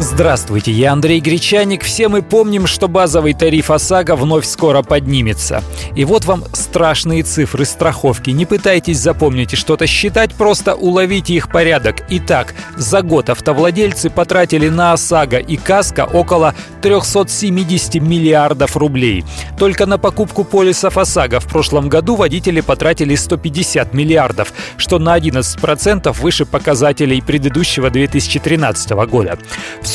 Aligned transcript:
Здравствуйте, 0.00 0.72
я 0.72 0.92
Андрей 0.92 1.20
Гречаник. 1.20 1.84
Все 1.84 2.08
мы 2.08 2.20
помним, 2.20 2.66
что 2.66 2.88
базовый 2.88 3.32
тариф 3.32 3.70
ОСАГО 3.70 4.16
вновь 4.16 4.44
скоро 4.44 4.82
поднимется. 4.82 5.62
И 5.94 6.04
вот 6.04 6.24
вам 6.24 6.44
страшные 6.52 7.22
цифры 7.22 7.64
страховки. 7.64 8.30
Не 8.30 8.44
пытайтесь 8.44 8.98
запомнить 8.98 9.52
и 9.52 9.56
что-то 9.56 9.86
считать, 9.86 10.34
просто 10.34 10.74
уловите 10.74 11.34
их 11.34 11.48
порядок. 11.48 12.02
Итак, 12.10 12.54
за 12.76 13.02
год 13.02 13.30
автовладельцы 13.30 14.10
потратили 14.10 14.68
на 14.68 14.94
ОСАГО 14.94 15.38
и 15.38 15.56
КАСКО 15.56 16.08
около 16.12 16.54
370 16.82 17.94
миллиардов 18.02 18.76
рублей. 18.76 19.24
Только 19.58 19.86
на 19.86 19.96
покупку 19.98 20.42
полисов 20.42 20.98
ОСАГО 20.98 21.38
в 21.38 21.46
прошлом 21.46 21.88
году 21.88 22.16
водители 22.16 22.60
потратили 22.60 23.14
150 23.14 23.94
миллиардов, 23.94 24.52
что 24.76 24.98
на 24.98 25.16
11% 25.16 26.12
выше 26.20 26.46
показателей 26.46 27.22
предыдущего 27.22 27.90
2013 27.90 28.90
года. 29.08 29.38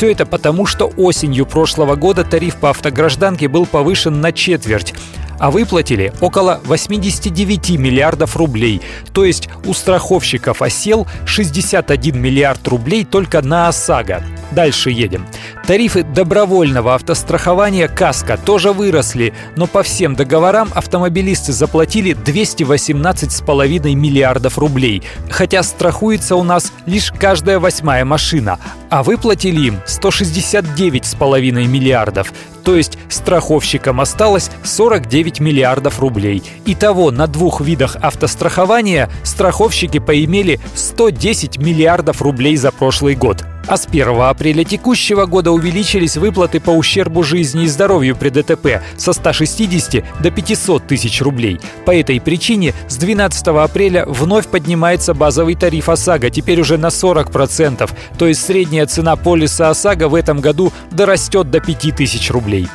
Все 0.00 0.12
это 0.12 0.24
потому, 0.24 0.64
что 0.64 0.86
осенью 0.96 1.44
прошлого 1.44 1.94
года 1.94 2.24
тариф 2.24 2.56
по 2.56 2.70
автогражданке 2.70 3.48
был 3.48 3.66
повышен 3.66 4.22
на 4.22 4.32
четверть 4.32 4.94
а 5.38 5.50
выплатили 5.50 6.10
около 6.22 6.58
89 6.64 7.72
миллиардов 7.78 8.34
рублей. 8.34 8.80
То 9.12 9.26
есть 9.26 9.50
у 9.66 9.74
страховщиков 9.74 10.62
осел 10.62 11.06
61 11.26 12.18
миллиард 12.18 12.66
рублей 12.66 13.04
только 13.04 13.42
на 13.42 13.68
ОСАГО. 13.68 14.22
Дальше 14.50 14.90
едем. 14.90 15.26
Тарифы 15.66 16.02
добровольного 16.02 16.94
автострахования 16.94 17.86
КАСКО 17.86 18.36
тоже 18.36 18.72
выросли, 18.72 19.32
но 19.56 19.66
по 19.66 19.82
всем 19.82 20.16
договорам 20.16 20.68
автомобилисты 20.74 21.52
заплатили 21.52 22.12
218,5 22.12 23.94
миллиардов 23.94 24.58
рублей, 24.58 25.02
хотя 25.28 25.62
страхуется 25.62 26.34
у 26.34 26.42
нас 26.42 26.72
лишь 26.86 27.12
каждая 27.12 27.60
восьмая 27.60 28.04
машина, 28.04 28.58
а 28.88 29.04
выплатили 29.04 29.68
им 29.68 29.80
169,5 29.86 31.66
миллиардов. 31.66 32.32
То 32.64 32.76
есть 32.76 32.98
страховщикам 33.08 34.00
осталось 34.00 34.50
49 34.64 35.40
миллиардов 35.40 36.00
рублей. 36.00 36.42
Итого 36.66 37.10
на 37.10 37.26
двух 37.26 37.60
видах 37.60 37.96
автострахования 38.00 39.08
страховщики 39.22 39.98
поимели 39.98 40.60
110 40.74 41.58
миллиардов 41.58 42.20
рублей 42.20 42.56
за 42.56 42.70
прошлый 42.70 43.14
год. 43.14 43.44
А 43.70 43.76
с 43.76 43.86
1 43.86 44.20
апреля 44.20 44.64
текущего 44.64 45.26
года 45.26 45.52
увеличились 45.52 46.16
выплаты 46.16 46.58
по 46.58 46.70
ущербу 46.70 47.22
жизни 47.22 47.62
и 47.62 47.68
здоровью 47.68 48.16
при 48.16 48.30
ДТП 48.30 48.82
со 48.96 49.12
160 49.12 50.04
до 50.20 50.32
500 50.32 50.88
тысяч 50.88 51.22
рублей. 51.22 51.60
По 51.86 51.94
этой 51.94 52.20
причине 52.20 52.74
с 52.88 52.96
12 52.96 53.46
апреля 53.46 54.06
вновь 54.06 54.48
поднимается 54.48 55.14
базовый 55.14 55.54
тариф 55.54 55.88
ОСАГО, 55.88 56.30
теперь 56.30 56.60
уже 56.60 56.78
на 56.78 56.88
40%, 56.88 57.88
то 58.18 58.26
есть 58.26 58.44
средняя 58.44 58.86
цена 58.86 59.14
полиса 59.14 59.70
ОСАГО 59.70 60.08
в 60.08 60.16
этом 60.16 60.40
году 60.40 60.72
дорастет 60.90 61.48
до 61.52 61.60
5000 61.60 62.28
рублей. 62.32 62.66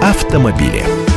Автомобили. 0.00 1.09